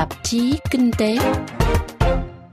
tạp 0.00 0.24
chí 0.24 0.54
Kinh 0.70 0.90
tế. 0.98 1.18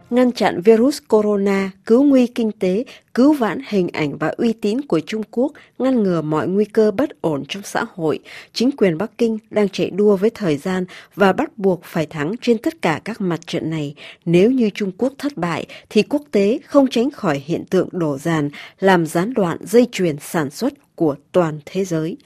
Ngăn 0.10 0.32
chặn 0.32 0.62
virus 0.62 1.00
corona, 1.08 1.72
cứu 1.86 2.04
nguy 2.04 2.28
kinh 2.28 2.52
tế, 2.52 2.84
cứu 3.14 3.34
vãn 3.34 3.60
hình 3.68 3.88
ảnh 3.94 4.18
và 4.18 4.28
uy 4.38 4.54
tín 4.54 4.82
của 4.82 5.00
Trung 5.00 5.22
Quốc, 5.32 5.52
ngăn 5.80 6.04
ngừa 6.04 6.22
mọi 6.22 6.48
nguy 6.48 6.66
cơ 6.66 6.92
bất 6.92 7.22
ổn 7.22 7.44
trong 7.50 7.64
xã 7.64 7.86
hội. 7.96 8.20
Chính 8.54 8.72
quyền 8.78 8.98
Bắc 8.98 9.18
Kinh 9.18 9.38
đang 9.50 9.70
chạy 9.70 9.90
đua 9.90 10.16
với 10.16 10.30
thời 10.30 10.58
gian 10.58 10.86
và 11.16 11.34
bắt 11.34 11.58
buộc 11.58 11.84
phải 11.84 12.06
thắng 12.06 12.36
trên 12.42 12.58
tất 12.58 12.82
cả 12.82 13.02
các 13.06 13.22
mặt 13.22 13.40
trận 13.48 13.70
này. 13.70 13.96
Nếu 14.26 14.52
như 14.52 14.70
Trung 14.70 14.92
Quốc 14.98 15.14
thất 15.18 15.38
bại, 15.38 15.66
thì 15.90 16.04
quốc 16.04 16.22
tế 16.32 16.60
không 16.66 16.88
tránh 16.88 17.12
khỏi 17.12 17.42
hiện 17.46 17.66
tượng 17.66 17.90
đổ 17.92 18.18
dàn, 18.18 18.50
làm 18.80 19.06
gián 19.06 19.34
đoạn 19.34 19.58
dây 19.62 19.88
chuyền 19.92 20.16
sản 20.20 20.50
xuất 20.50 20.74
của 20.96 21.16
toàn 21.32 21.60
thế 21.66 21.86
giới. 21.86 22.18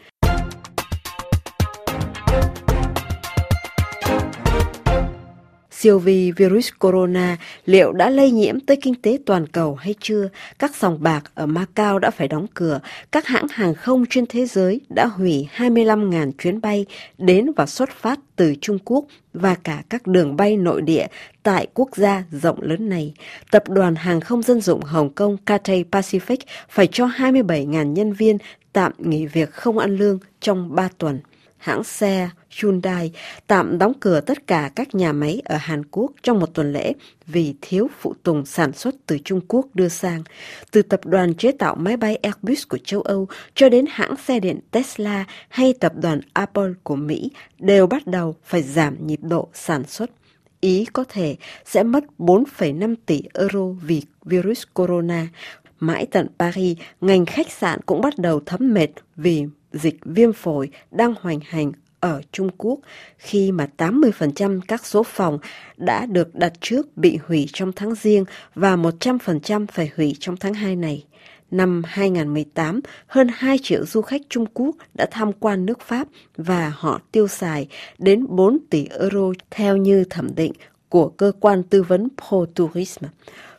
Siêu 5.81 5.99
vi 5.99 6.31
virus 6.31 6.69
corona 6.79 7.37
liệu 7.65 7.91
đã 7.91 8.09
lây 8.09 8.31
nhiễm 8.31 8.59
tới 8.59 8.77
kinh 8.81 8.95
tế 8.95 9.17
toàn 9.25 9.47
cầu 9.47 9.75
hay 9.75 9.95
chưa? 9.99 10.29
Các 10.59 10.75
sòng 10.75 10.97
bạc 11.03 11.31
ở 11.35 11.45
Macau 11.45 11.99
đã 11.99 12.11
phải 12.11 12.27
đóng 12.27 12.45
cửa. 12.53 12.79
Các 13.11 13.27
hãng 13.27 13.47
hàng 13.47 13.75
không 13.75 14.05
trên 14.09 14.25
thế 14.25 14.45
giới 14.45 14.81
đã 14.89 15.05
hủy 15.05 15.47
25.000 15.55 16.31
chuyến 16.37 16.61
bay 16.61 16.85
đến 17.17 17.51
và 17.55 17.65
xuất 17.65 17.89
phát 17.89 18.19
từ 18.35 18.55
Trung 18.61 18.77
Quốc 18.85 19.05
và 19.33 19.55
cả 19.55 19.83
các 19.89 20.07
đường 20.07 20.35
bay 20.35 20.57
nội 20.57 20.81
địa 20.81 21.07
tại 21.43 21.67
quốc 21.73 21.89
gia 21.95 22.23
rộng 22.31 22.61
lớn 22.61 22.89
này. 22.89 23.13
Tập 23.51 23.63
đoàn 23.69 23.95
hàng 23.95 24.21
không 24.21 24.41
dân 24.41 24.61
dụng 24.61 24.81
Hồng 24.81 25.09
Kông 25.09 25.37
Cathay 25.37 25.85
Pacific 25.91 26.37
phải 26.69 26.87
cho 26.87 27.05
27.000 27.05 27.83
nhân 27.83 28.13
viên 28.13 28.37
tạm 28.73 28.91
nghỉ 28.97 29.25
việc 29.25 29.51
không 29.51 29.77
ăn 29.77 29.97
lương 29.97 30.19
trong 30.39 30.75
3 30.75 30.89
tuần 30.97 31.19
hãng 31.61 31.83
xe 31.83 32.29
Hyundai 32.49 33.11
tạm 33.47 33.77
đóng 33.77 33.93
cửa 33.99 34.21
tất 34.21 34.47
cả 34.47 34.71
các 34.75 34.95
nhà 34.95 35.13
máy 35.13 35.41
ở 35.45 35.57
Hàn 35.57 35.85
Quốc 35.91 36.11
trong 36.23 36.39
một 36.39 36.53
tuần 36.53 36.73
lễ 36.73 36.93
vì 37.27 37.55
thiếu 37.61 37.87
phụ 37.99 38.13
tùng 38.23 38.45
sản 38.45 38.73
xuất 38.73 38.95
từ 39.05 39.17
Trung 39.25 39.41
Quốc 39.47 39.65
đưa 39.73 39.89
sang. 39.89 40.23
Từ 40.71 40.81
tập 40.81 41.05
đoàn 41.05 41.33
chế 41.33 41.51
tạo 41.51 41.75
máy 41.75 41.97
bay 41.97 42.15
Airbus 42.15 42.67
của 42.69 42.77
châu 42.77 43.01
Âu 43.01 43.27
cho 43.55 43.69
đến 43.69 43.85
hãng 43.89 44.15
xe 44.27 44.39
điện 44.39 44.59
Tesla 44.71 45.25
hay 45.49 45.73
tập 45.79 45.93
đoàn 45.95 46.21
Apple 46.33 46.73
của 46.83 46.95
Mỹ 46.95 47.31
đều 47.59 47.87
bắt 47.87 48.07
đầu 48.07 48.35
phải 48.43 48.61
giảm 48.61 49.07
nhịp 49.07 49.19
độ 49.21 49.47
sản 49.53 49.83
xuất. 49.87 50.09
Ý 50.61 50.85
có 50.93 51.03
thể 51.09 51.35
sẽ 51.65 51.83
mất 51.83 52.03
4,5 52.17 52.95
tỷ 53.05 53.23
euro 53.33 53.65
vì 53.81 54.03
virus 54.25 54.63
corona. 54.73 55.27
Mãi 55.79 56.07
tận 56.11 56.27
Paris, 56.39 56.77
ngành 57.01 57.25
khách 57.25 57.51
sạn 57.51 57.79
cũng 57.85 58.01
bắt 58.01 58.17
đầu 58.17 58.39
thấm 58.45 58.73
mệt 58.73 58.87
vì 59.15 59.45
dịch 59.71 59.97
viêm 60.05 60.33
phổi 60.33 60.69
đang 60.91 61.13
hoành 61.21 61.39
hành 61.43 61.71
ở 61.99 62.21
Trung 62.31 62.49
Quốc 62.57 62.79
khi 63.17 63.51
mà 63.51 63.67
80% 63.77 64.61
các 64.67 64.85
số 64.85 65.03
phòng 65.03 65.39
đã 65.77 66.05
được 66.05 66.35
đặt 66.35 66.53
trước 66.61 66.97
bị 66.97 67.19
hủy 67.27 67.49
trong 67.53 67.71
tháng 67.71 67.95
riêng 67.95 68.25
và 68.55 68.75
100% 68.75 69.65
phải 69.71 69.91
hủy 69.95 70.15
trong 70.19 70.37
tháng 70.37 70.53
2 70.53 70.75
này. 70.75 71.05
Năm 71.51 71.81
2018, 71.85 72.79
hơn 73.07 73.27
2 73.33 73.57
triệu 73.63 73.85
du 73.85 74.01
khách 74.01 74.21
Trung 74.29 74.45
Quốc 74.53 74.75
đã 74.93 75.05
tham 75.11 75.33
quan 75.33 75.65
nước 75.65 75.81
Pháp 75.81 76.07
và 76.37 76.73
họ 76.75 77.01
tiêu 77.11 77.27
xài 77.27 77.67
đến 77.97 78.25
4 78.29 78.57
tỷ 78.69 78.87
euro 78.99 79.31
theo 79.51 79.77
như 79.77 80.03
thẩm 80.09 80.35
định 80.35 80.53
của 80.89 81.09
cơ 81.09 81.31
quan 81.39 81.63
tư 81.63 81.83
vấn 81.83 82.07
Pro 82.17 82.45
Tourisme. 82.55 83.09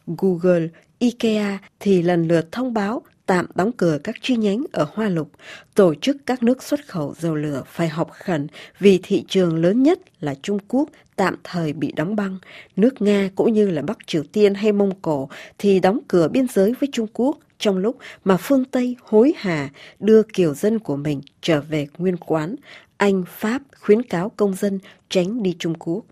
Google, 0.06 0.68
IKEA 0.98 1.58
thì 1.80 2.02
lần 2.02 2.28
lượt 2.28 2.52
thông 2.52 2.74
báo 2.74 3.02
tạm 3.26 3.46
đóng 3.54 3.72
cửa 3.72 3.98
các 4.04 4.16
chi 4.22 4.36
nhánh 4.36 4.64
ở 4.72 4.86
Hoa 4.94 5.08
Lục, 5.08 5.30
tổ 5.74 5.94
chức 5.94 6.16
các 6.26 6.42
nước 6.42 6.62
xuất 6.62 6.80
khẩu 6.86 7.14
dầu 7.18 7.34
lửa 7.34 7.62
phải 7.66 7.88
họp 7.88 8.10
khẩn 8.10 8.46
vì 8.78 9.00
thị 9.02 9.24
trường 9.28 9.56
lớn 9.56 9.82
nhất 9.82 9.98
là 10.20 10.34
Trung 10.42 10.58
Quốc 10.68 10.88
tạm 11.16 11.36
thời 11.44 11.72
bị 11.72 11.92
đóng 11.96 12.16
băng. 12.16 12.38
Nước 12.76 13.02
Nga 13.02 13.30
cũng 13.34 13.52
như 13.52 13.70
là 13.70 13.82
Bắc 13.82 13.98
Triều 14.06 14.22
Tiên 14.32 14.54
hay 14.54 14.72
Mông 14.72 14.92
Cổ 15.02 15.28
thì 15.58 15.80
đóng 15.80 15.98
cửa 16.08 16.28
biên 16.28 16.46
giới 16.48 16.74
với 16.80 16.88
Trung 16.92 17.06
Quốc 17.12 17.38
trong 17.62 17.78
lúc 17.78 17.96
mà 18.24 18.36
phương 18.36 18.64
Tây 18.64 18.96
hối 19.02 19.32
hả 19.36 19.70
đưa 20.00 20.22
kiều 20.22 20.54
dân 20.54 20.78
của 20.78 20.96
mình 20.96 21.20
trở 21.40 21.60
về 21.60 21.86
nguyên 21.98 22.16
quán. 22.16 22.56
Anh, 22.96 23.24
Pháp 23.28 23.62
khuyến 23.80 24.02
cáo 24.02 24.28
công 24.28 24.54
dân 24.54 24.78
tránh 25.08 25.42
đi 25.42 25.56
Trung 25.58 25.74
Quốc. 25.78 26.04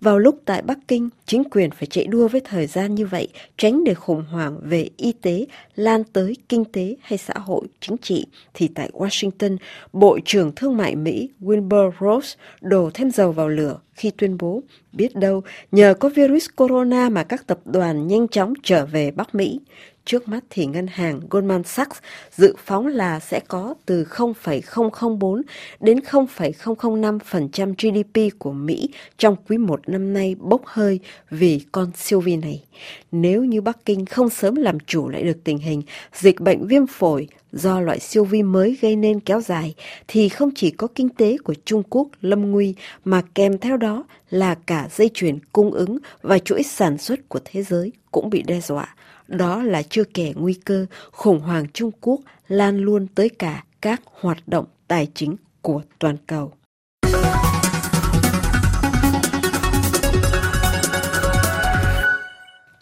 Vào 0.00 0.18
lúc 0.18 0.40
tại 0.44 0.62
Bắc 0.62 0.78
Kinh, 0.88 1.08
chính 1.26 1.42
quyền 1.50 1.70
phải 1.70 1.86
chạy 1.86 2.06
đua 2.06 2.28
với 2.28 2.40
thời 2.40 2.66
gian 2.66 2.94
như 2.94 3.06
vậy, 3.06 3.28
tránh 3.56 3.84
để 3.84 3.94
khủng 3.94 4.24
hoảng 4.30 4.58
về 4.62 4.88
y 4.96 5.12
tế 5.12 5.46
lan 5.74 6.04
tới 6.04 6.36
kinh 6.48 6.64
tế 6.64 6.96
hay 7.00 7.18
xã 7.18 7.34
hội, 7.34 7.66
chính 7.80 7.96
trị, 7.96 8.26
thì 8.54 8.68
tại 8.68 8.90
Washington, 8.92 9.56
Bộ 9.92 10.18
trưởng 10.24 10.52
Thương 10.56 10.76
mại 10.76 10.96
Mỹ 10.96 11.30
Wilbur 11.40 11.90
Ross 12.00 12.36
đổ 12.60 12.90
thêm 12.94 13.10
dầu 13.10 13.32
vào 13.32 13.48
lửa 13.48 13.78
khi 13.94 14.10
tuyên 14.10 14.38
bố 14.38 14.62
biết 14.92 15.16
đâu 15.16 15.42
nhờ 15.72 15.94
có 15.94 16.08
virus 16.08 16.46
corona 16.56 17.08
mà 17.08 17.24
các 17.24 17.46
tập 17.46 17.58
đoàn 17.64 18.06
nhanh 18.06 18.28
chóng 18.28 18.52
trở 18.62 18.86
về 18.86 19.10
Bắc 19.10 19.34
Mỹ. 19.34 19.60
Trước 20.04 20.28
mắt 20.28 20.44
thì 20.50 20.66
ngân 20.66 20.86
hàng 20.86 21.20
Goldman 21.30 21.62
Sachs 21.64 21.98
dự 22.36 22.54
phóng 22.64 22.86
là 22.86 23.20
sẽ 23.20 23.40
có 23.48 23.74
từ 23.86 24.04
0,004 24.04 25.42
đến 25.80 25.98
0,005% 25.98 27.74
GDP 27.78 28.38
của 28.38 28.52
Mỹ 28.52 28.88
trong 29.18 29.36
quý 29.48 29.58
một 29.58 29.88
năm 29.88 30.12
nay 30.12 30.36
bốc 30.38 30.62
hơi 30.66 31.00
vì 31.30 31.60
con 31.72 31.90
siêu 31.96 32.20
vi 32.20 32.36
này. 32.36 32.64
Nếu 33.12 33.44
như 33.44 33.60
Bắc 33.60 33.84
Kinh 33.84 34.06
không 34.06 34.30
sớm 34.30 34.54
làm 34.54 34.80
chủ 34.80 35.08
lại 35.08 35.22
được 35.22 35.38
tình 35.44 35.58
hình 35.58 35.82
dịch 36.14 36.40
bệnh 36.40 36.66
viêm 36.66 36.86
phổi 36.86 37.28
do 37.52 37.80
loại 37.80 38.00
siêu 38.00 38.24
vi 38.24 38.42
mới 38.42 38.78
gây 38.80 38.96
nên 38.96 39.20
kéo 39.20 39.40
dài 39.40 39.74
thì 40.08 40.28
không 40.28 40.50
chỉ 40.54 40.70
có 40.70 40.86
kinh 40.94 41.08
tế 41.08 41.36
của 41.44 41.54
Trung 41.64 41.82
Quốc 41.90 42.08
lâm 42.20 42.50
nguy 42.50 42.74
mà 43.04 43.22
kèm 43.34 43.58
theo 43.58 43.76
đó 43.76 44.04
là 44.30 44.54
cả 44.66 44.88
dây 44.90 45.10
chuyền 45.14 45.38
cung 45.52 45.70
ứng 45.70 45.98
và 46.22 46.38
chuỗi 46.38 46.62
sản 46.62 46.98
xuất 46.98 47.28
của 47.28 47.40
thế 47.44 47.62
giới 47.62 47.92
cũng 48.10 48.30
bị 48.30 48.42
đe 48.42 48.60
dọa. 48.60 48.94
Đó 49.32 49.62
là 49.62 49.82
chưa 49.82 50.04
kể 50.04 50.32
nguy 50.36 50.54
cơ 50.54 50.86
khủng 51.10 51.40
hoảng 51.40 51.66
Trung 51.72 51.90
Quốc 52.00 52.20
lan 52.48 52.78
luôn 52.78 53.06
tới 53.14 53.28
cả 53.28 53.64
các 53.80 54.02
hoạt 54.20 54.48
động 54.48 54.66
tài 54.88 55.08
chính 55.14 55.36
của 55.62 55.82
toàn 55.98 56.16
cầu. 56.26 56.52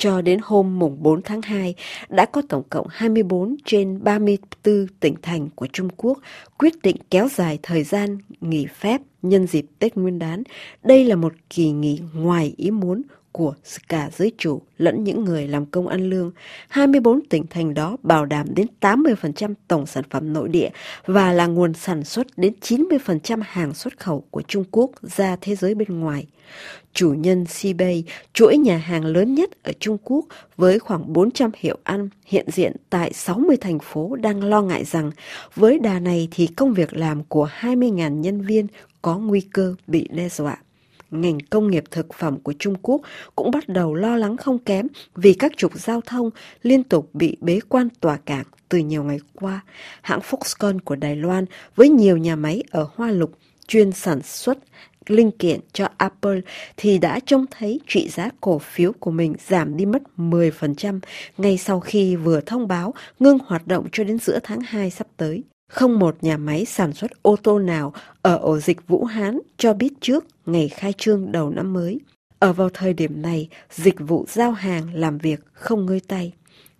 cho 0.01 0.21
đến 0.21 0.41
hôm 0.43 0.79
mùng 0.79 1.03
4 1.03 1.23
tháng 1.23 1.43
2 1.43 1.75
đã 2.09 2.27
có 2.27 2.43
tổng 2.49 2.63
cộng 2.71 2.87
24 2.91 3.57
trên 3.65 4.05
34 4.05 4.87
tỉnh 5.01 5.15
thành 5.23 5.49
của 5.55 5.67
Trung 5.73 5.89
Quốc 5.97 6.19
quyết 6.59 6.83
định 6.83 6.97
kéo 7.11 7.29
dài 7.29 7.59
thời 7.63 7.85
gian 7.85 8.19
nghỉ 8.41 8.67
phép 8.67 9.01
nhân 9.23 9.47
dịp 9.47 9.67
Tết 9.79 9.97
Nguyên 9.97 10.19
đán. 10.19 10.43
Đây 10.83 11.05
là 11.05 11.17
một 11.17 11.33
kỳ 11.51 11.71
nghỉ 11.71 12.01
ngoài 12.15 12.55
ý 12.57 12.71
muốn 12.71 13.03
của 13.33 13.55
cả 13.89 14.11
giới 14.13 14.33
chủ 14.39 14.63
lẫn 14.79 15.05
những 15.05 15.25
người 15.25 15.49
làm 15.49 15.67
công 15.67 15.89
ăn 15.89 16.11
lương. 16.11 16.31
24 16.69 17.21
tỉnh 17.27 17.47
thành 17.51 17.75
đó 17.75 17.97
bảo 18.03 18.27
đảm 18.27 18.55
đến 18.55 18.67
80% 18.81 19.55
tổng 19.69 19.87
sản 19.87 20.05
phẩm 20.11 20.33
nội 20.33 20.49
địa 20.49 20.71
và 21.07 21.33
là 21.33 21.47
nguồn 21.47 21.75
sản 21.75 22.05
xuất 22.05 22.27
đến 22.37 22.53
90% 22.61 23.41
hàng 23.45 23.75
xuất 23.75 23.99
khẩu 23.99 24.25
của 24.31 24.43
Trung 24.43 24.65
Quốc 24.71 24.91
ra 25.03 25.37
thế 25.41 25.57
giới 25.57 25.75
bên 25.75 26.01
ngoài. 26.01 26.27
Chủ 26.93 27.15
nhân 27.15 27.47
Sibay, 27.47 28.05
chuỗi 28.33 28.57
nhà 28.59 28.77
hàng 28.77 29.05
lớn 29.05 29.35
nhất 29.35 29.51
ở 29.63 29.73
Trung 29.81 29.97
Quốc 30.05 30.25
với 30.57 30.79
khoảng 30.79 31.13
400 31.13 31.51
hiệu 31.57 31.79
ăn 31.85 32.09
hiện 32.27 32.47
diện 32.53 32.77
tại 32.91 33.13
60 33.13 33.57
thành 33.61 33.79
phố 33.79 34.17
đang 34.17 34.45
lo 34.45 34.63
ngại 34.63 34.85
rằng 34.85 35.11
với 35.55 35.79
đà 35.79 35.99
này 35.99 36.29
thì 36.31 36.47
công 36.47 36.75
việc 36.75 36.97
làm 36.97 37.25
của 37.25 37.49
20.000 37.61 38.21
nhân 38.21 38.41
viên 38.41 38.67
có 39.03 39.19
nguy 39.19 39.41
cơ 39.41 39.75
bị 39.87 40.09
đe 40.11 40.29
dọa 40.29 40.57
ngành 41.11 41.39
công 41.51 41.71
nghiệp 41.71 41.85
thực 41.91 42.15
phẩm 42.15 42.39
của 42.39 42.53
Trung 42.59 42.75
Quốc 42.83 43.01
cũng 43.37 43.51
bắt 43.51 43.69
đầu 43.69 43.95
lo 43.95 44.17
lắng 44.17 44.37
không 44.37 44.59
kém 44.59 44.87
vì 45.15 45.35
các 45.35 45.53
trục 45.57 45.79
giao 45.79 46.01
thông 46.01 46.31
liên 46.63 46.83
tục 46.83 47.11
bị 47.13 47.37
bế 47.41 47.61
quan 47.69 47.89
tỏa 48.01 48.17
cảng 48.17 48.45
từ 48.69 48.79
nhiều 48.79 49.05
ngày 49.05 49.19
qua. 49.35 49.61
Hãng 50.03 50.21
Foxconn 50.21 50.79
của 50.85 50.97
Đài 50.97 51.17
Loan 51.17 51.45
với 51.77 51.89
nhiều 51.89 52.17
nhà 52.17 52.37
máy 52.37 52.63
ở 52.71 52.87
Hoa 52.95 53.11
Lục 53.11 53.33
chuyên 53.69 53.93
sản 53.93 54.23
xuất 54.23 54.59
linh 55.07 55.31
kiện 55.31 55.61
cho 55.73 55.89
Apple 55.97 56.41
thì 56.77 56.99
đã 56.99 57.21
trông 57.27 57.47
thấy 57.51 57.81
trị 57.87 58.09
giá 58.09 58.31
cổ 58.41 58.59
phiếu 58.59 58.93
của 58.93 59.11
mình 59.11 59.35
giảm 59.49 59.77
đi 59.77 59.87
mất 59.87 60.03
10% 60.17 61.01
ngay 61.39 61.59
sau 61.59 61.81
khi 61.81 62.17
vừa 62.17 62.41
thông 62.41 62.69
báo 62.69 62.95
ngưng 63.19 63.39
hoạt 63.47 63.67
động 63.67 63.87
cho 63.93 64.05
đến 64.05 64.19
giữa 64.19 64.39
tháng 64.43 64.61
2 64.61 64.91
sắp 64.91 65.07
tới. 65.17 65.43
Không 65.71 65.99
một 65.99 66.17
nhà 66.21 66.37
máy 66.37 66.65
sản 66.65 66.93
xuất 66.93 67.23
ô 67.23 67.37
tô 67.43 67.59
nào 67.59 67.93
ở 68.23 68.37
ổ 68.37 68.59
dịch 68.59 68.89
Vũ 68.89 69.05
Hán 69.05 69.39
cho 69.57 69.75
biết 69.75 69.93
trước 70.01 70.25
ngày 70.47 70.69
khai 70.69 70.93
trương 70.99 71.33
đầu 71.33 71.51
năm 71.51 71.73
mới. 71.73 72.01
Ở 72.39 72.53
vào 72.53 72.69
thời 72.75 72.93
điểm 72.93 73.23
này, 73.23 73.49
dịch 73.71 74.01
vụ 74.01 74.25
giao 74.29 74.53
hàng 74.53 74.95
làm 74.95 75.19
việc 75.19 75.41
không 75.53 75.87
ngơi 75.87 76.01
tay. 76.09 76.33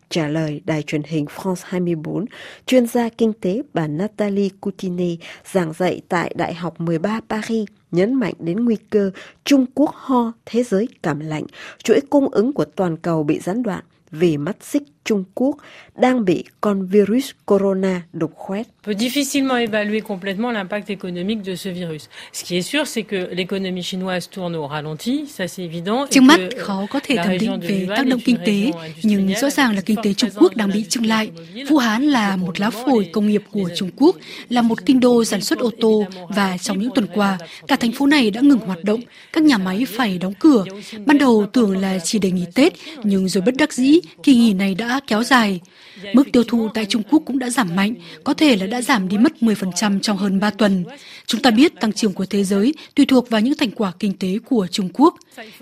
Trả 0.09 0.29
lời 0.29 0.61
đài 0.65 0.83
truyền 0.83 1.03
hình 1.03 1.25
France 1.25 1.63
24, 1.65 2.25
chuyên 2.67 2.87
gia 2.87 3.09
kinh 3.09 3.33
tế 3.33 3.63
bà 3.75 3.87
Nathalie 3.87 4.49
Coutine 4.61 5.17
giảng 5.53 5.73
dạy 5.73 6.01
tại 6.09 6.35
Đại 6.37 6.55
học 6.55 6.81
13 6.81 7.21
Paris 7.29 7.69
nhấn 7.91 8.15
mạnh 8.15 8.35
đến 8.39 8.65
nguy 8.65 8.77
cơ 8.91 9.11
Trung 9.45 9.67
Quốc 9.75 9.91
ho, 9.95 10.33
thế 10.47 10.63
giới 10.63 10.89
cảm 11.03 11.21
lạnh, 11.21 11.45
chuỗi 11.85 12.01
cung 12.11 12.29
ứng 12.29 12.53
của 12.53 12.65
toàn 12.65 12.97
cầu 12.97 13.23
bị 13.23 13.39
gián 13.39 13.63
đoạn 13.63 13.85
vì 14.11 14.37
mắt 14.37 14.57
xích 14.61 14.83
Trung 15.05 15.25
Quốc 15.35 15.57
đang 15.97 16.25
bị 16.25 16.45
con 16.61 16.87
virus 16.87 17.31
corona 17.47 18.03
đục 18.13 18.33
khoét. 18.35 18.67
peut 18.83 18.97
difficilement 18.99 19.57
évaluer 19.57 20.01
complètement 20.01 20.51
l'impact 20.53 20.91
économique 20.91 21.43
de 21.43 21.55
ce 21.55 21.69
virus. 21.69 22.09
Ce 22.33 22.45
qui 22.45 22.57
est 22.57 22.63
sûr, 22.63 22.87
c'est 22.87 23.03
que 23.03 23.35
l'économie 23.35 23.83
chinoise 23.83 24.29
tourne 24.31 24.57
au 24.57 24.67
ralenti, 24.67 25.27
ça 25.27 25.47
c'est 25.47 25.65
évident. 25.65 26.07
Trước 26.11 26.21
mắt 26.21 26.41
khó 26.59 26.87
có 26.91 27.01
thể 27.03 27.17
thẩm 27.17 27.39
định 27.39 27.61
về 27.61 27.87
tác 27.97 28.07
động 28.07 28.21
kinh 28.25 28.37
tế, 28.47 28.71
nhưng 29.03 29.35
rõ 29.35 29.51
ràng 29.51 29.75
là 29.75 29.81
kinh 29.81 29.97
tế 30.03 30.15
Trung 30.15 30.31
Quốc 30.37 30.57
đang 30.57 30.71
bị 30.75 30.85
chững 30.89 31.07
lại. 31.07 31.31
Vũ 31.69 31.79
Hán 31.79 32.03
là 32.03 32.37
một 32.37 32.61
lá 32.61 32.71
phổi 32.71 33.11
công 33.13 33.29
nghiệp 33.29 33.43
của 33.51 33.71
Trung 33.77 33.91
Quốc, 33.97 34.17
là 34.49 34.63
một 34.63 34.87
kinh 34.87 35.01
đô 35.01 35.25
sản 35.25 35.41
xuất 35.41 35.59
ô 35.59 35.71
tô 35.81 36.05
và 36.29 36.59
trong 36.59 36.79
những 36.79 36.91
tuần 36.95 37.07
qua, 37.15 37.39
cả 37.69 37.77
thành 37.77 37.93
phố 37.93 38.07
này 38.07 38.31
đã 38.31 38.41
ngừng 38.41 38.59
hoạt 38.59 38.85
động, 38.85 39.01
các 39.33 39.45
nhà 39.45 39.59
máy 39.59 39.85
phải 39.89 40.19
đóng 40.19 40.35
cửa. 40.39 40.65
Ban 41.07 41.19
đầu 41.19 41.47
tưởng 41.53 41.79
là 41.79 41.99
chỉ 42.05 42.19
để 42.19 42.31
nghỉ 42.31 42.45
Tết, 42.55 42.73
nhưng 43.05 43.29
rồi 43.29 43.43
bất 43.43 43.55
đắc 43.57 43.73
dĩ, 43.73 44.01
kỳ 44.23 44.35
nghỉ 44.35 44.53
này 44.53 44.75
đã 44.75 45.00
kéo 45.07 45.23
dài. 45.23 45.61
Mức 46.15 46.33
tiêu 46.33 46.45
thụ 46.45 46.69
tại 46.75 46.87
Trung 46.87 47.03
Quốc 47.11 47.23
cũng 47.27 47.39
đã 47.39 47.51
giảm 47.51 47.77
mạnh, 47.77 47.95
có 48.25 48.35
thể 48.35 48.57
là 48.57 48.67
đã 48.67 48.83
giảm 48.83 49.09
đi 49.09 49.19
mất 49.19 49.33
10% 49.41 50.01
trong 50.01 50.17
hơn 50.17 50.41
3 50.41 50.51
tuần. 50.51 50.85
Chúng 51.27 51.43
ta 51.43 51.51
biết 51.51 51.81
tăng 51.81 51.93
trưởng 51.93 52.13
của 52.13 52.27
thế 52.27 52.45
giới 52.45 52.75
tùy 52.95 53.07
thuộc 53.07 53.31
vào 53.31 53.41
những 53.41 53.57
thành 53.57 53.71
quả 53.71 53.93
kinh 53.99 54.13
tế 54.13 54.39
của 54.49 54.67
Trung 54.71 54.89
Quốc. 54.93 55.15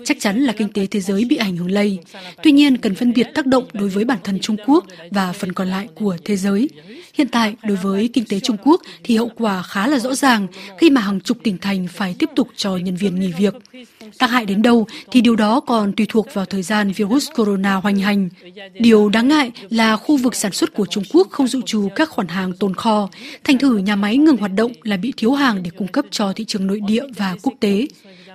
Chắc 0.03 0.17
chắn 0.19 0.39
là 0.39 0.53
kinh 0.53 0.73
tế 0.73 0.85
thế 0.85 0.99
giới 0.99 1.25
bị 1.25 1.35
ảnh 1.35 1.57
hưởng 1.57 1.71
lây. 1.71 1.99
Tuy 2.43 2.51
nhiên, 2.51 2.77
cần 2.77 2.95
phân 2.95 3.13
biệt 3.13 3.27
tác 3.33 3.45
động 3.45 3.65
đối 3.73 3.89
với 3.89 4.05
bản 4.05 4.17
thân 4.23 4.39
Trung 4.39 4.57
Quốc 4.65 4.85
và 5.11 5.33
phần 5.33 5.53
còn 5.53 5.67
lại 5.67 5.87
của 5.95 6.17
thế 6.25 6.35
giới. 6.35 6.69
Hiện 7.13 7.27
tại, 7.27 7.55
đối 7.63 7.77
với 7.77 8.09
kinh 8.13 8.25
tế 8.25 8.39
Trung 8.39 8.57
Quốc 8.63 8.81
thì 9.03 9.17
hậu 9.17 9.31
quả 9.37 9.63
khá 9.63 9.87
là 9.87 9.99
rõ 9.99 10.15
ràng 10.15 10.47
khi 10.77 10.89
mà 10.89 11.01
hàng 11.01 11.21
chục 11.21 11.37
tỉnh 11.43 11.57
thành 11.57 11.87
phải 11.87 12.15
tiếp 12.19 12.29
tục 12.35 12.47
cho 12.55 12.77
nhân 12.77 12.95
viên 12.95 13.19
nghỉ 13.19 13.31
việc. 13.37 13.53
Tác 14.17 14.29
hại 14.29 14.45
đến 14.45 14.61
đâu 14.61 14.87
thì 15.11 15.21
điều 15.21 15.35
đó 15.35 15.59
còn 15.59 15.93
tùy 15.93 16.05
thuộc 16.09 16.27
vào 16.33 16.45
thời 16.45 16.63
gian 16.63 16.91
virus 16.91 17.27
corona 17.35 17.75
hoành 17.75 17.99
hành. 17.99 18.29
Điều 18.73 19.09
đáng 19.19 19.27
ngại 19.27 19.51
là 19.69 19.97
khu 19.97 20.17
vực 20.17 20.35
sản 20.35 20.51
xuất 20.51 20.73
của 20.73 20.85
Trung 20.85 21.03
Quốc 21.13 21.27
không 21.31 21.47
dự 21.47 21.61
trù 21.65 21.89
các 21.95 22.09
khoản 22.09 22.27
hàng 22.27 22.53
tồn 22.53 22.73
kho, 22.73 23.09
thành 23.43 23.57
thử 23.57 23.77
nhà 23.77 23.95
máy 23.95 24.17
ngừng 24.17 24.37
hoạt 24.37 24.51
động 24.55 24.71
là 24.83 24.97
bị 24.97 25.13
thiếu 25.17 25.33
hàng 25.33 25.63
để 25.63 25.71
cung 25.77 25.87
cấp 25.87 26.05
cho 26.11 26.33
thị 26.33 26.45
trường 26.45 26.67
nội 26.67 26.79
địa 26.87 27.03
và 27.17 27.35
quốc 27.41 27.53
tế. 27.59 27.87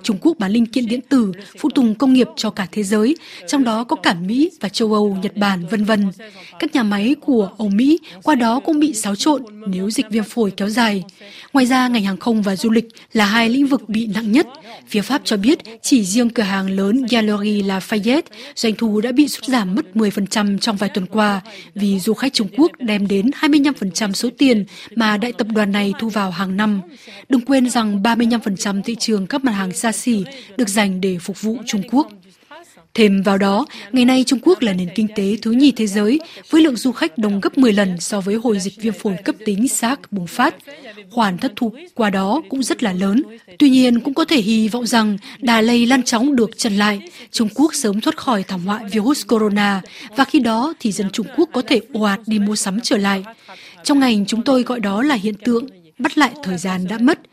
Trung 0.03 0.17
Quốc 0.21 0.39
bán 0.39 0.53
linh 0.53 0.67
kiện 0.67 0.87
điện 0.87 1.01
tử, 1.09 1.33
phụ 1.59 1.69
tùng 1.75 1.95
công 1.95 2.13
nghiệp 2.13 2.29
cho 2.37 2.51
cả 2.51 2.67
thế 2.73 2.83
giới, 2.83 3.17
trong 3.47 3.65
đó 3.65 3.85
có 3.85 3.97
cả 3.97 4.15
Mỹ 4.15 4.51
và 4.61 4.69
châu 4.69 4.93
Âu, 4.93 5.19
Nhật 5.23 5.37
Bản, 5.37 5.67
vân 5.67 5.85
vân. 5.85 6.11
Các 6.59 6.75
nhà 6.75 6.83
máy 6.83 7.15
của 7.21 7.51
Âu 7.59 7.69
Mỹ 7.69 7.99
qua 8.23 8.35
đó 8.35 8.61
cũng 8.61 8.81
bị 8.81 8.95
xáo 8.95 9.15
trộn 9.15 9.43
nếu 9.67 9.91
dịch 9.91 10.07
viêm 10.11 10.25
phổi 10.25 10.51
kéo 10.51 10.69
dài. 10.69 11.05
Ngoài 11.53 11.67
ra, 11.67 11.89
ngành 11.89 12.05
hàng 12.05 12.17
không 12.17 12.43
và 12.43 12.57
du 12.57 12.71
lịch 12.71 12.89
là 13.13 13.25
hai 13.25 13.49
lĩnh 13.49 13.67
vực 13.67 13.89
bị 13.89 14.07
nặng 14.07 14.33
nhất. 14.33 14.47
Phía 14.89 15.03
Pháp 15.03 15.23
cho 15.25 15.37
biết 15.37 15.59
chỉ 15.83 16.05
riêng 16.05 16.31
cửa 16.31 16.43
hàng 16.43 16.71
lớn 16.71 17.07
Gallery 17.11 17.63
Lafayette 17.63 18.23
doanh 18.55 18.75
thu 18.75 19.01
đã 19.01 19.13
bị 19.13 19.29
sụt 19.29 19.45
giảm 19.45 19.75
mất 19.75 19.87
10% 19.95 20.59
trong 20.59 20.74
vài 20.77 20.91
tuần 20.95 21.07
qua, 21.07 21.41
vì 21.75 22.01
du 22.01 22.15
khách 22.15 22.33
Trung 22.33 22.49
Quốc 22.57 22.73
đem 22.79 23.07
đến 23.07 23.31
25% 23.41 24.13
số 24.13 24.29
tiền 24.39 24.65
mà 24.97 25.17
đại 25.17 25.33
tập 25.33 25.47
đoàn 25.55 25.73
này 25.73 25.93
thu 25.99 26.09
vào 26.09 26.31
hàng 26.31 26.57
năm. 26.57 26.81
Đừng 27.29 27.41
quên 27.41 27.71
rằng 27.71 28.03
35% 28.03 28.83
thị 28.83 28.97
trường 28.99 29.27
các 29.27 29.45
mặt 29.45 29.53
hàng 29.53 29.73
xa 29.73 29.93
xỉ 29.93 30.25
được 30.57 30.69
dành 30.69 31.01
để 31.01 31.19
phục 31.19 31.43
vụ 31.43 31.57
Trung 31.67 31.83
Quốc. 31.91 32.09
Thêm 32.95 33.23
vào 33.23 33.39
đó, 33.39 33.67
ngày 33.93 34.05
nay 34.05 34.25
Trung 34.27 34.39
Quốc 34.43 34.63
là 34.63 34.73
nền 34.73 34.89
kinh 34.95 35.09
tế 35.17 35.37
thứ 35.43 35.51
nhì 35.51 35.73
thế 35.73 35.87
giới 35.87 36.21
với 36.51 36.63
lượng 36.63 36.77
du 36.77 36.93
khách 36.93 37.19
đông 37.19 37.41
gấp 37.41 37.59
10 37.59 37.73
lần 37.73 38.01
so 38.01 38.21
với 38.21 38.35
hồi 38.35 38.59
dịch 38.61 38.75
viêm 38.77 38.93
phổi 38.93 39.17
cấp 39.25 39.35
tính 39.45 39.69
SARS 39.69 40.01
bùng 40.11 40.27
phát. 40.27 40.55
Khoản 41.11 41.39
thất 41.39 41.53
thu 41.57 41.73
qua 41.95 42.11
đó 42.11 42.43
cũng 42.49 42.63
rất 42.63 42.83
là 42.83 42.93
lớn. 42.93 43.23
Tuy 43.59 43.71
nhiên 43.71 44.01
cũng 44.01 44.15
có 44.15 44.25
thể 44.25 44.41
hy 44.41 44.69
vọng 44.69 44.87
rằng 44.87 45.19
đà 45.39 45.61
lây 45.61 45.87
lan 45.87 46.03
chóng 46.03 46.37
được 46.37 46.59
chặn 46.59 46.77
lại, 46.77 47.01
Trung 47.31 47.49
Quốc 47.55 47.75
sớm 47.75 48.01
thoát 48.01 48.17
khỏi 48.17 48.43
thảm 48.43 48.67
họa 48.67 48.81
virus 48.91 49.27
corona 49.27 49.83
và 50.17 50.25
khi 50.25 50.39
đó 50.39 50.75
thì 50.81 50.93
dân 50.93 51.11
Trung 51.11 51.27
Quốc 51.37 51.49
có 51.53 51.63
thể 51.63 51.81
ồ 51.93 52.03
ạt 52.03 52.21
đi 52.27 52.39
mua 52.39 52.57
sắm 52.57 52.81
trở 52.81 52.97
lại. 52.97 53.25
Trong 53.85 54.01
ngành 54.01 54.27
chúng 54.27 54.43
tôi 54.43 54.63
gọi 54.63 54.81
đó 54.81 55.03
là 55.03 55.15
hiện 55.15 55.35
tượng 55.35 55.67
bắt 55.99 56.19
lại 56.19 56.31
thời 56.45 56.59
gian 56.59 56.87
đã 56.89 56.99
mất– 56.99 57.19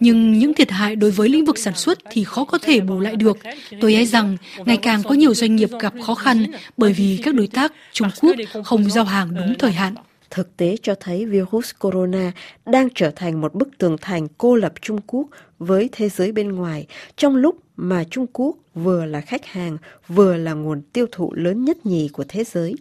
nhưng 0.00 0.38
những 0.38 0.54
thiệt 0.54 0.70
hại 0.70 0.96
đối 0.96 1.10
với 1.10 1.28
lĩnh 1.28 1.44
vực 1.44 1.58
sản 1.58 1.74
xuất 1.74 1.98
thì 2.10 2.24
khó 2.24 2.44
có 2.44 2.58
thể 2.58 2.80
bù 2.80 3.00
lại 3.00 3.16
được. 3.16 3.38
Tôi 3.80 3.94
e 3.94 4.04
rằng 4.04 4.36
ngày 4.64 4.76
càng 4.76 5.02
có 5.02 5.14
nhiều 5.14 5.34
doanh 5.34 5.56
nghiệp 5.56 5.70
gặp 5.80 5.94
khó 6.02 6.14
khăn 6.14 6.46
bởi 6.76 6.92
vì 6.92 7.20
các 7.24 7.34
đối 7.34 7.46
tác 7.46 7.72
Trung 7.92 8.08
Quốc 8.20 8.36
không 8.64 8.90
giao 8.90 9.04
hàng 9.04 9.34
đúng 9.34 9.54
thời 9.58 9.72
hạn. 9.72 9.94
Thực 10.30 10.56
tế 10.56 10.76
cho 10.82 10.94
thấy 11.00 11.26
virus 11.26 11.70
corona 11.78 12.32
đang 12.66 12.88
trở 12.94 13.10
thành 13.10 13.40
một 13.40 13.54
bức 13.54 13.68
tường 13.78 13.96
thành 14.00 14.28
cô 14.38 14.56
lập 14.56 14.72
Trung 14.80 15.00
Quốc 15.06 15.26
với 15.58 15.88
thế 15.92 16.08
giới 16.08 16.32
bên 16.32 16.52
ngoài 16.52 16.86
trong 17.16 17.36
lúc 17.36 17.56
mà 17.76 18.04
Trung 18.10 18.26
Quốc 18.32 18.56
vừa 18.74 19.04
là 19.04 19.20
khách 19.20 19.46
hàng, 19.46 19.78
vừa 20.08 20.36
là 20.36 20.52
nguồn 20.52 20.82
tiêu 20.92 21.06
thụ 21.12 21.32
lớn 21.34 21.64
nhất 21.64 21.86
nhì 21.86 22.08
của 22.08 22.24
thế 22.28 22.44
giới. 22.44 22.74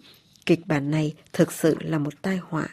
Kịch 0.45 0.68
bản 0.68 0.92
này 0.92 1.13
thực 1.33 1.51
sự 1.51 1.75
là 1.80 1.98
một 1.98 2.21
tai 2.21 2.39
họa 2.50 2.68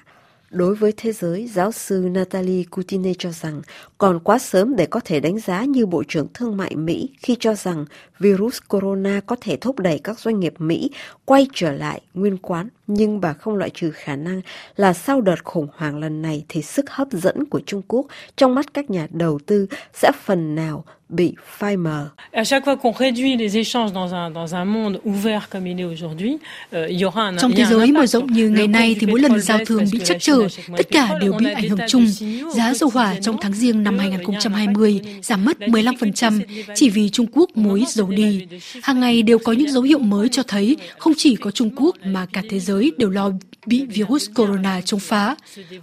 Đối 0.50 0.74
với 0.74 0.92
thế 0.96 1.12
giới, 1.12 1.48
giáo 1.48 1.72
sư 1.72 2.08
Natalie 2.10 2.64
Coutine 2.64 3.12
cho 3.18 3.30
rằng 3.30 3.62
còn 3.98 4.20
quá 4.20 4.38
sớm 4.38 4.76
để 4.76 4.86
có 4.86 5.00
thể 5.04 5.20
đánh 5.20 5.38
giá 5.38 5.64
như 5.64 5.86
Bộ 5.86 6.02
trưởng 6.08 6.26
Thương 6.34 6.56
mại 6.56 6.76
Mỹ 6.76 7.08
khi 7.18 7.36
cho 7.40 7.54
rằng 7.54 7.84
virus 8.18 8.58
corona 8.68 9.20
có 9.26 9.36
thể 9.40 9.56
thúc 9.56 9.78
đẩy 9.78 9.98
các 9.98 10.20
doanh 10.20 10.40
nghiệp 10.40 10.54
Mỹ 10.58 10.90
quay 11.24 11.46
trở 11.54 11.72
lại 11.72 12.00
nguyên 12.14 12.36
quán, 12.36 12.68
nhưng 12.86 13.20
bà 13.20 13.32
không 13.32 13.54
loại 13.54 13.70
trừ 13.70 13.90
khả 13.90 14.16
năng 14.16 14.40
là 14.76 14.92
sau 14.92 15.20
đợt 15.20 15.44
khủng 15.44 15.68
hoảng 15.76 15.98
lần 15.98 16.22
này 16.22 16.44
thì 16.48 16.62
sức 16.62 16.90
hấp 16.90 17.08
dẫn 17.10 17.44
của 17.44 17.60
Trung 17.66 17.82
Quốc 17.88 18.06
trong 18.36 18.54
mắt 18.54 18.74
các 18.74 18.90
nhà 18.90 19.06
đầu 19.10 19.38
tư 19.46 19.66
sẽ 19.92 20.12
phần 20.24 20.54
nào 20.54 20.84
bị 21.08 21.34
phai 21.46 21.76
mờ. 21.76 22.08
À 22.32 22.44
chaque 22.44 22.64
fois 22.64 22.76
qu'on 22.76 22.92
réduit 22.92 23.36
les 23.36 23.56
échanges 23.56 23.92
dans 23.92 24.12
un 24.12 24.30
dans 24.34 24.54
un 24.54 24.64
monde 24.64 25.00
ouvert 25.04 25.48
comme 25.50 25.66
il 25.66 25.80
est 25.80 25.84
aujourd'hui, 25.84 26.38
il 26.72 27.00
y 27.00 27.04
aura 27.04 27.28
un 27.28 27.36
Trong 27.36 27.52
thế 27.56 27.64
giới 27.64 27.92
mở 27.92 28.06
rộng 28.06 28.26
như 28.26 28.48
ngày 28.48 28.66
nay 28.66 28.96
thì 29.00 29.06
mỗi 29.06 29.20
lần 29.20 29.40
giao 29.40 29.58
thương 29.66 29.84
bị 29.92 30.00
chắc 30.04 30.16
trở, 30.20 30.38
tất 30.76 30.90
cả 30.90 31.18
đều 31.20 31.32
bị 31.32 31.46
ảnh 31.54 31.68
hưởng 31.68 31.78
chung. 31.88 32.06
Giá 32.54 32.74
dầu 32.74 32.90
hỏa 32.94 33.14
trong 33.22 33.36
tháng 33.40 33.52
riêng 33.52 33.82
năm 33.82 33.98
2020 33.98 35.00
giảm 35.22 35.44
mất 35.44 35.58
15% 35.58 36.40
chỉ 36.74 36.90
vì 36.90 37.08
Trung 37.08 37.26
Quốc 37.32 37.50
mối 37.54 37.84
dầu 37.88 38.08
đi. 38.08 38.46
Hàng 38.82 39.00
ngày 39.00 39.22
đều 39.22 39.38
có 39.38 39.52
những 39.52 39.70
dấu 39.70 39.82
hiệu 39.82 39.98
mới 39.98 40.28
cho 40.28 40.42
thấy 40.42 40.76
không 40.98 41.12
chỉ 41.16 41.36
có 41.36 41.50
Trung 41.50 41.70
Quốc 41.76 41.96
mà 42.04 42.26
cả 42.32 42.42
thế 42.50 42.60
giới 42.60 42.75
đều 42.96 43.10
lo 43.10 43.30
bị 43.66 43.86
virus 43.86 44.30
corona 44.34 44.80
chống 44.80 45.00
phá. 45.00 45.36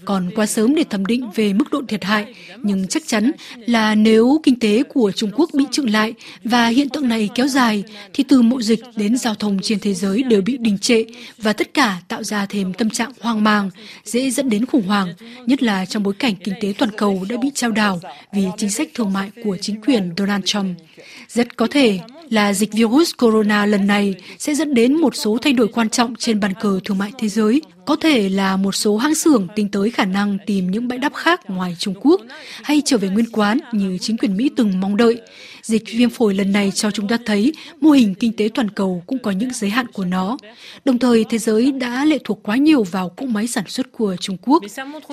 Còn 0.06 0.32
quá 0.36 0.46
sớm 0.46 0.76
để 0.76 0.84
thẩm 0.90 1.06
định 1.06 1.30
về 1.36 1.54
mức 1.54 1.72
độ 1.72 1.82
thiệt 1.88 2.04
hại, 2.04 2.34
nhưng 2.64 2.88
chắc 2.88 3.04
chắn 3.08 3.32
là 3.68 3.96
nếu 3.96 4.40
kinh 4.44 4.60
tế 4.60 4.84
của 4.84 5.12
Trung 5.12 5.32
Quốc 5.36 5.50
bị 5.54 5.64
chững 5.72 5.90
lại 5.90 6.14
và 6.44 6.68
hiện 6.68 6.90
tượng 6.90 7.08
này 7.08 7.30
kéo 7.36 7.48
dài, 7.48 7.84
thì 8.14 8.24
từ 8.24 8.42
mậu 8.42 8.62
dịch 8.62 8.80
đến 8.96 9.18
giao 9.18 9.36
thông 9.36 9.60
trên 9.62 9.80
thế 9.80 9.94
giới 9.94 10.24
đều 10.24 10.42
bị 10.42 10.58
đình 10.58 10.78
trệ 10.78 11.04
và 11.38 11.54
tất 11.54 11.74
cả 11.74 12.02
tạo 12.08 12.24
ra 12.24 12.46
thêm 12.46 12.74
tâm 12.74 12.90
trạng 12.90 13.12
hoang 13.22 13.44
mang, 13.44 13.70
dễ 14.04 14.30
dẫn 14.30 14.50
đến 14.50 14.66
khủng 14.66 14.88
hoảng, 14.88 15.14
nhất 15.46 15.64
là 15.64 15.86
trong 15.86 16.04
bối 16.04 16.14
cảnh 16.20 16.36
kinh 16.44 16.56
tế 16.62 16.74
toàn 16.78 16.92
cầu 16.98 17.26
đã 17.30 17.38
bị 17.38 17.50
trao 17.56 17.72
đảo 17.72 18.00
vì 18.34 18.46
chính 18.58 18.70
sách 18.70 18.90
thương 18.94 19.14
mại 19.14 19.32
của 19.44 19.58
chính 19.58 19.82
quyền 19.82 20.14
Donald 20.18 20.44
Trump. 20.46 20.78
Rất 21.28 21.58
có 21.58 21.68
thể 21.72 22.00
là 22.34 22.54
dịch 22.54 22.74
virus 22.74 23.12
corona 23.18 23.66
lần 23.66 23.88
này 23.88 24.16
sẽ 24.40 24.54
dẫn 24.54 24.74
đến 24.74 24.96
một 24.96 25.16
số 25.16 25.38
thay 25.42 25.54
đổi 25.54 25.68
quan 25.68 25.90
trọng 25.90 26.16
trên 26.16 26.40
bàn 26.40 26.54
cờ 26.62 26.80
thương 26.84 26.98
mại 26.98 27.12
thế 27.20 27.30
giới. 27.30 27.62
Có 27.86 27.96
thể 27.96 28.30
là 28.30 28.58
một 28.58 28.72
số 28.72 28.98
hãng 28.98 29.16
xưởng 29.16 29.48
tính 29.56 29.70
tới 29.70 29.92
khả 29.92 30.06
năng 30.06 30.38
tìm 30.46 30.72
những 30.72 30.88
bãi 30.88 31.00
đáp 31.00 31.14
khác 31.14 31.50
ngoài 31.50 31.76
Trung 31.80 31.94
Quốc 32.02 32.22
hay 32.64 32.82
trở 32.86 32.98
về 32.98 33.10
nguyên 33.10 33.32
quán 33.32 33.60
như 33.72 33.98
chính 34.02 34.18
quyền 34.18 34.38
Mỹ 34.38 34.50
từng 34.56 34.80
mong 34.80 34.98
đợi. 34.98 35.22
Dịch 35.62 35.84
viêm 35.88 36.10
phổi 36.10 36.34
lần 36.34 36.52
này 36.52 36.72
cho 36.72 36.92
chúng 36.92 37.08
ta 37.08 37.18
thấy 37.26 37.54
mô 37.80 37.92
hình 37.92 38.16
kinh 38.16 38.34
tế 38.36 38.50
toàn 38.54 38.70
cầu 38.70 39.04
cũng 39.08 39.20
có 39.20 39.32
những 39.32 39.50
giới 39.54 39.70
hạn 39.70 39.86
của 39.94 40.06
nó. 40.06 40.38
Đồng 40.86 41.00
thời, 41.00 41.26
thế 41.30 41.38
giới 41.38 41.72
đã 41.72 42.06
lệ 42.06 42.18
thuộc 42.24 42.40
quá 42.44 42.56
nhiều 42.56 42.84
vào 42.84 43.10
cỗ 43.10 43.26
máy 43.26 43.48
sản 43.48 43.64
xuất 43.68 43.92
của 43.92 44.16
Trung 44.20 44.38
Quốc. 44.42 44.64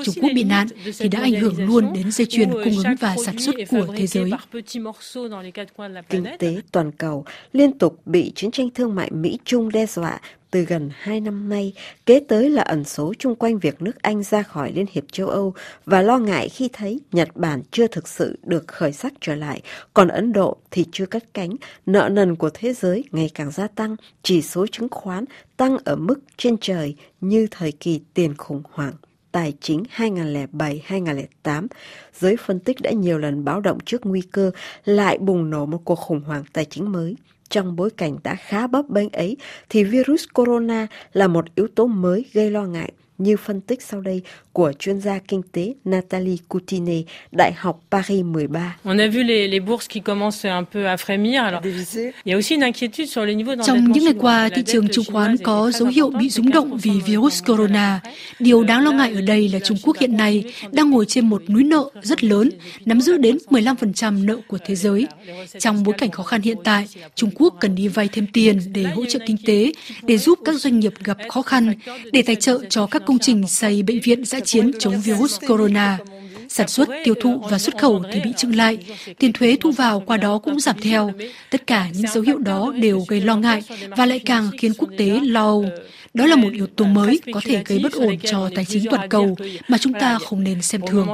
Trung 0.04 0.14
Quốc 0.20 0.30
bị 0.34 0.44
nạn 0.44 0.66
thì 0.98 1.08
đã 1.08 1.20
ảnh 1.20 1.34
hưởng 1.34 1.66
luôn 1.66 1.92
đến 1.92 2.10
dây 2.12 2.26
chuyền 2.30 2.50
cung 2.50 2.76
ứng 2.76 2.96
và 3.00 3.16
sản 3.24 3.38
xuất 3.38 3.54
của 3.70 3.86
thế 3.96 4.06
giới. 4.06 4.30
Kinh 6.08 6.24
tế 6.38 6.56
toàn 6.72 6.92
cầu 6.92 7.24
liên 7.52 7.78
tục 7.78 8.00
bị 8.06 8.32
chiến 8.34 8.50
tranh 8.50 8.68
thương 8.74 8.94
mại 8.94 9.10
Mỹ-Trung 9.10 9.72
đe 9.72 9.86
dọa 9.86 10.20
từ 10.50 10.64
gần 10.64 10.90
hai 10.94 11.20
năm 11.20 11.48
nay, 11.48 11.72
kế 12.06 12.20
tới 12.28 12.50
là 12.50 12.62
ẩn 12.62 12.84
số 12.84 13.14
chung 13.18 13.34
quanh 13.34 13.58
việc 13.58 13.82
nước 13.82 14.02
Anh 14.02 14.22
ra 14.22 14.42
khỏi 14.42 14.72
Liên 14.72 14.86
hiệp 14.92 15.04
châu 15.12 15.28
Âu 15.28 15.54
và 15.86 16.02
lo 16.02 16.18
ngại 16.18 16.48
khi 16.48 16.68
thấy 16.72 17.00
Nhật 17.12 17.28
Bản 17.34 17.62
chưa 17.70 17.86
thực 17.86 18.08
sự 18.08 18.38
được 18.42 18.68
khởi 18.68 18.92
sắc 18.92 19.12
trở 19.20 19.34
lại, 19.34 19.62
còn 19.94 20.08
Ấn 20.08 20.32
Độ 20.32 20.56
thì 20.70 20.84
chưa 20.92 21.06
cất 21.06 21.34
cánh, 21.34 21.56
nợ 21.86 22.08
nần 22.12 22.36
của 22.36 22.50
thế 22.54 22.72
giới 22.72 23.04
ngày 23.12 23.30
càng 23.34 23.50
gia 23.50 23.66
tăng, 23.66 23.96
chỉ 24.22 24.42
số 24.42 24.66
chứng 24.66 24.88
khoán 24.90 25.24
tăng 25.56 25.78
ở 25.84 25.96
mức 25.96 26.20
trên 26.36 26.56
trời 26.60 26.94
như 27.20 27.46
thời 27.50 27.72
kỳ 27.72 28.00
tiền 28.14 28.34
khủng 28.36 28.62
hoảng 28.72 28.94
tài 29.32 29.52
chính 29.60 29.82
2007-2008, 29.96 31.66
giới 32.18 32.36
phân 32.36 32.60
tích 32.60 32.80
đã 32.82 32.90
nhiều 32.90 33.18
lần 33.18 33.44
báo 33.44 33.60
động 33.60 33.78
trước 33.86 34.06
nguy 34.06 34.20
cơ 34.20 34.50
lại 34.84 35.18
bùng 35.18 35.50
nổ 35.50 35.66
một 35.66 35.80
cuộc 35.84 35.94
khủng 35.94 36.20
hoảng 36.20 36.44
tài 36.52 36.64
chính 36.64 36.92
mới. 36.92 37.16
Trong 37.50 37.76
bối 37.76 37.90
cảnh 37.90 38.18
đã 38.24 38.34
khá 38.34 38.66
bấp 38.66 38.88
bênh 38.88 39.10
ấy, 39.10 39.36
thì 39.68 39.84
virus 39.84 40.24
corona 40.34 40.86
là 41.12 41.28
một 41.28 41.44
yếu 41.54 41.68
tố 41.74 41.86
mới 41.86 42.24
gây 42.32 42.50
lo 42.50 42.66
ngại 42.66 42.92
như 43.20 43.36
phân 43.36 43.60
tích 43.60 43.82
sau 43.82 44.00
đây 44.00 44.22
của 44.52 44.72
chuyên 44.78 45.00
gia 45.00 45.18
kinh 45.18 45.42
tế 45.52 45.74
Nathalie 45.84 46.36
Coutine, 46.48 47.02
Đại 47.32 47.52
học 47.56 47.80
Paris 47.90 48.24
13. 48.24 48.76
On 48.84 49.00
a 49.00 49.06
vu 49.06 49.22
les, 49.22 49.48
les 49.48 49.60
bourses 49.60 49.88
qui 49.88 50.00
commencent 50.02 50.44
un 50.44 50.64
peu 50.72 50.86
à 50.86 50.96
frémir. 50.96 51.42
Alors, 51.44 51.62
il 51.64 52.12
y 52.24 52.32
a 52.32 52.36
aussi 52.36 52.54
une 52.54 52.64
inquiétude 52.64 53.06
sur 53.06 53.24
les 53.24 53.34
niveaux 53.34 53.66
Trong 53.66 53.92
những 53.92 54.04
ngày 54.04 54.14
qua, 54.18 54.48
thị 54.54 54.62
trường 54.66 54.88
chứng 54.88 55.04
khoán 55.12 55.36
có 55.36 55.70
dấu 55.70 55.88
hiệu 55.88 56.10
bị 56.10 56.30
rúng 56.30 56.50
động 56.50 56.78
vì 56.82 56.90
virus 57.06 57.42
corona. 57.46 58.00
Điều 58.38 58.64
đáng 58.64 58.84
lo 58.84 58.92
ngại 58.92 59.12
ở 59.14 59.20
đây 59.20 59.48
là 59.48 59.58
Trung 59.58 59.78
Quốc 59.82 59.98
hiện 59.98 60.16
nay 60.16 60.44
đang 60.72 60.90
ngồi 60.90 61.06
trên 61.06 61.28
một 61.28 61.42
núi 61.50 61.64
nợ 61.64 61.90
rất 62.02 62.24
lớn, 62.24 62.50
nắm 62.84 63.00
giữ 63.00 63.16
đến 63.18 63.38
15% 63.50 64.24
nợ 64.24 64.36
của 64.48 64.58
thế 64.64 64.74
giới. 64.74 65.06
Trong 65.58 65.82
bối 65.82 65.94
cảnh 65.98 66.10
khó 66.10 66.22
khăn 66.22 66.42
hiện 66.42 66.56
tại, 66.64 66.86
Trung 67.14 67.30
Quốc 67.34 67.54
cần 67.60 67.74
đi 67.74 67.88
vay 67.88 68.08
thêm 68.12 68.26
tiền 68.32 68.60
để 68.72 68.82
hỗ 68.82 69.04
trợ 69.04 69.18
kinh 69.26 69.36
tế, 69.46 69.72
để 70.02 70.18
giúp 70.18 70.38
các 70.44 70.54
doanh 70.54 70.78
nghiệp 70.78 70.94
gặp 71.04 71.16
khó 71.28 71.42
khăn, 71.42 71.74
để 72.12 72.22
tài 72.22 72.36
trợ 72.36 72.58
cho 72.68 72.86
các 72.86 73.02
công 73.10 73.18
trình 73.18 73.46
xây 73.46 73.82
bệnh 73.82 74.00
viện 74.00 74.24
giã 74.24 74.40
chiến 74.40 74.70
chống 74.78 75.00
virus 75.00 75.38
corona. 75.48 75.98
Sản 76.48 76.68
xuất, 76.68 76.88
tiêu 77.04 77.14
thụ 77.20 77.42
và 77.50 77.58
xuất 77.58 77.78
khẩu 77.78 78.02
thì 78.12 78.20
bị 78.20 78.32
chững 78.36 78.56
lại, 78.56 78.78
tiền 79.18 79.32
thuế 79.32 79.56
thu 79.60 79.70
vào 79.70 80.00
qua 80.00 80.16
đó 80.16 80.38
cũng 80.38 80.60
giảm 80.60 80.76
theo. 80.80 81.12
Tất 81.50 81.66
cả 81.66 81.88
những 81.92 82.12
dấu 82.12 82.22
hiệu 82.22 82.38
đó 82.38 82.72
đều 82.76 83.04
gây 83.08 83.20
lo 83.20 83.36
ngại 83.36 83.62
và 83.96 84.06
lại 84.06 84.18
càng 84.18 84.50
khiến 84.58 84.72
quốc 84.78 84.88
tế 84.98 85.20
lo 85.22 85.44
âu. 85.44 85.64
Đó 86.14 86.26
là 86.26 86.36
một 86.36 86.48
yếu 86.52 86.66
tố 86.66 86.84
mới 86.84 87.20
có 87.34 87.40
thể 87.44 87.62
gây 87.66 87.80
bất 87.82 87.92
ổn 87.92 88.18
cho 88.22 88.50
tài 88.54 88.64
chính 88.64 88.84
toàn 88.90 89.08
cầu 89.08 89.36
mà 89.68 89.78
chúng 89.78 89.92
ta 89.92 90.18
không 90.18 90.44
nên 90.44 90.62
xem 90.62 90.80
thường. 90.86 91.08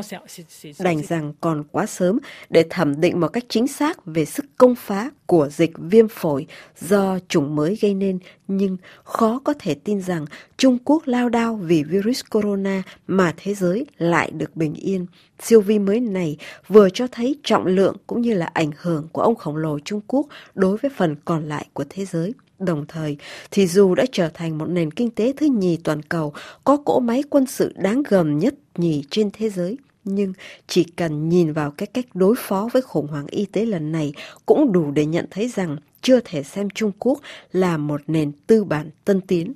Đành 0.78 1.02
rằng 1.02 1.32
còn 1.40 1.64
quá 1.72 1.86
sớm 1.86 2.18
để 2.50 2.64
thẩm 2.70 3.00
định 3.00 3.20
một 3.20 3.28
cách 3.28 3.44
chính 3.48 3.66
xác 3.66 4.06
về 4.06 4.24
sức 4.24 4.44
công 4.58 4.74
phá 4.74 5.10
của 5.26 5.48
dịch 5.52 5.72
viêm 5.78 6.08
phổi 6.08 6.46
do 6.80 7.18
chủng 7.28 7.56
mới 7.56 7.78
gây 7.80 7.94
nên, 7.94 8.18
nhưng 8.48 8.76
khó 9.04 9.40
có 9.44 9.54
thể 9.58 9.74
tin 9.74 10.00
rằng 10.02 10.24
Trung 10.56 10.78
Quốc 10.84 11.02
lao 11.06 11.28
đao 11.28 11.54
vì 11.54 11.82
virus 11.82 12.20
corona 12.30 12.82
mà 13.06 13.34
thế 13.36 13.54
giới 13.54 13.86
lại 13.98 14.30
được 14.30 14.56
bình 14.56 14.74
yên. 14.74 15.06
Siêu 15.40 15.60
vi 15.60 15.78
mới 15.78 16.00
này 16.00 16.36
vừa 16.68 16.90
cho 16.90 17.06
thấy 17.06 17.36
trọng 17.42 17.66
lượng 17.66 17.96
cũng 18.06 18.20
như 18.20 18.34
là 18.34 18.46
ảnh 18.46 18.70
hưởng 18.76 19.08
của 19.12 19.22
ông 19.22 19.34
khổng 19.34 19.56
lồ 19.56 19.78
Trung 19.78 20.00
Quốc 20.06 20.26
đối 20.54 20.76
với 20.76 20.90
phần 20.96 21.16
còn 21.24 21.48
lại 21.48 21.66
của 21.72 21.84
thế 21.90 22.04
giới. 22.04 22.32
Đồng 22.58 22.84
thời, 22.88 23.16
thì 23.50 23.66
dù 23.66 23.94
đã 23.94 24.04
trở 24.12 24.28
thành 24.28 24.58
một 24.58 24.66
nền 24.66 24.90
kinh 24.90 25.10
tế 25.10 25.32
thứ 25.36 25.46
nhì 25.46 25.76
toàn 25.76 26.02
cầu, 26.02 26.32
có 26.64 26.76
cỗ 26.76 27.00
máy 27.00 27.22
quân 27.30 27.46
sự 27.46 27.72
đáng 27.76 28.02
gờm 28.08 28.38
nhất 28.38 28.54
nhì 28.76 29.04
trên 29.10 29.30
thế 29.32 29.50
giới, 29.50 29.76
nhưng 30.04 30.32
chỉ 30.66 30.84
cần 30.84 31.28
nhìn 31.28 31.52
vào 31.52 31.70
cái 31.70 31.86
cách 31.86 32.06
đối 32.14 32.34
phó 32.38 32.68
với 32.72 32.82
khủng 32.82 33.06
hoảng 33.06 33.26
y 33.26 33.46
tế 33.46 33.66
lần 33.66 33.92
này 33.92 34.12
cũng 34.46 34.72
đủ 34.72 34.90
để 34.90 35.06
nhận 35.06 35.26
thấy 35.30 35.48
rằng 35.48 35.76
chưa 36.02 36.20
thể 36.24 36.42
xem 36.42 36.70
Trung 36.70 36.92
Quốc 36.98 37.20
là 37.52 37.76
một 37.76 38.00
nền 38.06 38.32
tư 38.46 38.64
bản 38.64 38.90
tân 39.04 39.20
tiến. 39.20 39.52